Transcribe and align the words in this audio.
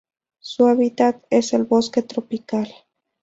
Su 0.39 0.65
hábitat 0.65 1.23
es 1.29 1.53
el 1.53 1.65
bosque 1.65 2.01
tropical. 2.01 2.73